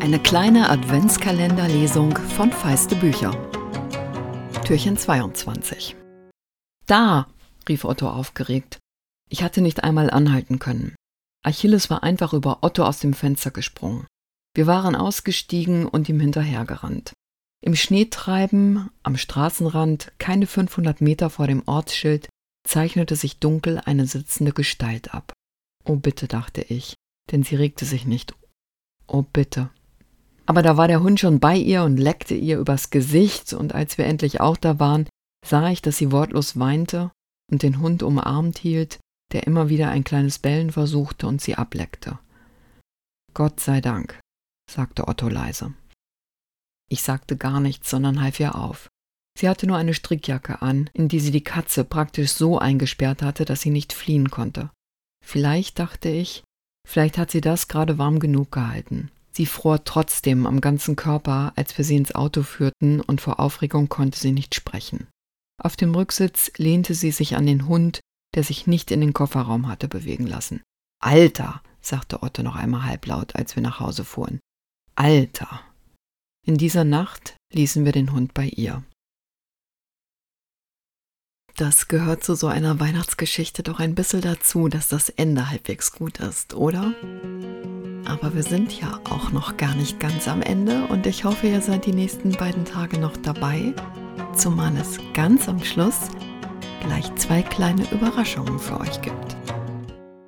Eine 0.00 0.18
kleine 0.18 0.70
Adventskalenderlesung 0.70 2.16
von 2.16 2.50
Feiste 2.50 2.96
Bücher. 2.96 3.32
Türchen 4.64 4.96
22. 4.96 5.94
Da, 6.86 7.28
rief 7.68 7.84
Otto 7.84 8.08
aufgeregt. 8.08 8.78
Ich 9.28 9.42
hatte 9.42 9.60
nicht 9.60 9.84
einmal 9.84 10.08
anhalten 10.08 10.58
können. 10.58 10.96
Achilles 11.44 11.90
war 11.90 12.02
einfach 12.02 12.32
über 12.32 12.62
Otto 12.62 12.82
aus 12.82 13.00
dem 13.00 13.12
Fenster 13.12 13.50
gesprungen. 13.50 14.06
Wir 14.54 14.66
waren 14.66 14.96
ausgestiegen 14.96 15.86
und 15.86 16.08
ihm 16.08 16.18
hinterhergerannt. 16.18 17.12
Im 17.62 17.76
Schneetreiben, 17.76 18.88
am 19.02 19.18
Straßenrand, 19.18 20.12
keine 20.16 20.46
500 20.46 21.02
Meter 21.02 21.28
vor 21.28 21.46
dem 21.46 21.62
Ortsschild, 21.66 22.30
zeichnete 22.66 23.16
sich 23.16 23.38
dunkel 23.38 23.82
eine 23.84 24.06
sitzende 24.06 24.52
Gestalt 24.52 25.12
ab. 25.12 25.34
Oh 25.84 25.96
bitte, 25.96 26.26
dachte 26.26 26.62
ich, 26.62 26.94
denn 27.30 27.42
sie 27.42 27.56
regte 27.56 27.84
sich 27.84 28.06
nicht. 28.06 28.32
Oh 29.06 29.22
bitte. 29.22 29.68
Aber 30.50 30.62
da 30.62 30.76
war 30.76 30.88
der 30.88 31.00
Hund 31.00 31.20
schon 31.20 31.38
bei 31.38 31.54
ihr 31.54 31.84
und 31.84 31.96
leckte 31.96 32.34
ihr 32.34 32.58
übers 32.58 32.90
Gesicht, 32.90 33.52
und 33.52 33.72
als 33.72 33.98
wir 33.98 34.06
endlich 34.06 34.40
auch 34.40 34.56
da 34.56 34.80
waren, 34.80 35.08
sah 35.46 35.70
ich, 35.70 35.80
dass 35.80 35.96
sie 35.96 36.10
wortlos 36.10 36.58
weinte 36.58 37.12
und 37.52 37.62
den 37.62 37.78
Hund 37.78 38.02
umarmt 38.02 38.58
hielt, 38.58 38.98
der 39.32 39.46
immer 39.46 39.68
wieder 39.68 39.90
ein 39.90 40.02
kleines 40.02 40.40
Bellen 40.40 40.72
versuchte 40.72 41.28
und 41.28 41.40
sie 41.40 41.54
ableckte. 41.54 42.18
Gott 43.32 43.60
sei 43.60 43.80
Dank, 43.80 44.18
sagte 44.68 45.06
Otto 45.06 45.28
leise. 45.28 45.72
Ich 46.88 47.04
sagte 47.04 47.36
gar 47.36 47.60
nichts, 47.60 47.88
sondern 47.88 48.20
half 48.20 48.40
ihr 48.40 48.56
auf. 48.56 48.88
Sie 49.38 49.48
hatte 49.48 49.68
nur 49.68 49.76
eine 49.76 49.94
Strickjacke 49.94 50.62
an, 50.62 50.90
in 50.94 51.06
die 51.06 51.20
sie 51.20 51.30
die 51.30 51.44
Katze 51.44 51.84
praktisch 51.84 52.32
so 52.32 52.58
eingesperrt 52.58 53.22
hatte, 53.22 53.44
dass 53.44 53.60
sie 53.60 53.70
nicht 53.70 53.92
fliehen 53.92 54.32
konnte. 54.32 54.70
Vielleicht, 55.24 55.78
dachte 55.78 56.08
ich, 56.08 56.42
vielleicht 56.84 57.18
hat 57.18 57.30
sie 57.30 57.40
das 57.40 57.68
gerade 57.68 57.98
warm 57.98 58.18
genug 58.18 58.50
gehalten. 58.50 59.12
Sie 59.32 59.46
fror 59.46 59.84
trotzdem 59.84 60.46
am 60.46 60.60
ganzen 60.60 60.96
Körper, 60.96 61.52
als 61.56 61.76
wir 61.78 61.84
sie 61.84 61.96
ins 61.96 62.14
Auto 62.14 62.42
führten, 62.42 63.00
und 63.00 63.20
vor 63.20 63.40
Aufregung 63.40 63.88
konnte 63.88 64.18
sie 64.18 64.32
nicht 64.32 64.54
sprechen. 64.54 65.06
Auf 65.62 65.76
dem 65.76 65.94
Rücksitz 65.94 66.50
lehnte 66.56 66.94
sie 66.94 67.10
sich 67.10 67.36
an 67.36 67.46
den 67.46 67.68
Hund, 67.68 68.00
der 68.34 68.44
sich 68.44 68.66
nicht 68.66 68.90
in 68.90 69.00
den 69.00 69.12
Kofferraum 69.12 69.68
hatte 69.68 69.88
bewegen 69.88 70.26
lassen. 70.26 70.62
Alter, 71.00 71.62
sagte 71.80 72.22
Otto 72.22 72.42
noch 72.42 72.56
einmal 72.56 72.84
halblaut, 72.84 73.36
als 73.36 73.56
wir 73.56 73.62
nach 73.62 73.80
Hause 73.80 74.04
fuhren. 74.04 74.40
Alter. 74.94 75.60
In 76.46 76.56
dieser 76.56 76.84
Nacht 76.84 77.36
ließen 77.52 77.84
wir 77.84 77.92
den 77.92 78.12
Hund 78.12 78.34
bei 78.34 78.46
ihr. 78.46 78.82
Das 81.56 81.88
gehört 81.88 82.24
zu 82.24 82.34
so 82.34 82.46
einer 82.46 82.80
Weihnachtsgeschichte 82.80 83.62
doch 83.62 83.80
ein 83.80 83.94
bisschen 83.94 84.22
dazu, 84.22 84.68
dass 84.68 84.88
das 84.88 85.10
Ende 85.10 85.50
halbwegs 85.50 85.92
gut 85.92 86.18
ist, 86.18 86.54
oder? 86.54 86.94
Aber 88.20 88.34
wir 88.34 88.42
sind 88.42 88.78
ja 88.78 89.00
auch 89.08 89.32
noch 89.32 89.56
gar 89.56 89.74
nicht 89.74 89.98
ganz 89.98 90.28
am 90.28 90.42
Ende 90.42 90.84
und 90.88 91.06
ich 91.06 91.24
hoffe, 91.24 91.46
ihr 91.46 91.62
seid 91.62 91.86
die 91.86 91.92
nächsten 91.92 92.32
beiden 92.32 92.64
Tage 92.64 92.98
noch 92.98 93.16
dabei, 93.16 93.72
zumal 94.36 94.76
es 94.76 94.98
ganz 95.14 95.48
am 95.48 95.62
Schluss 95.64 96.08
gleich 96.82 97.14
zwei 97.14 97.42
kleine 97.42 97.90
Überraschungen 97.92 98.58
für 98.58 98.78
euch 98.80 99.00
gibt. 99.00 99.39